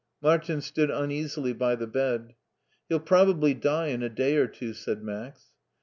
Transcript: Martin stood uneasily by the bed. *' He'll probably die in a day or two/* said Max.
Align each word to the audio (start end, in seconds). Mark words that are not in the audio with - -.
Martin 0.19 0.61
stood 0.61 0.89
uneasily 0.89 1.53
by 1.53 1.75
the 1.75 1.85
bed. 1.85 2.33
*' 2.59 2.87
He'll 2.89 2.99
probably 2.99 3.53
die 3.53 3.89
in 3.89 4.01
a 4.01 4.09
day 4.09 4.35
or 4.37 4.47
two/* 4.47 4.73
said 4.73 5.03
Max. 5.03 5.51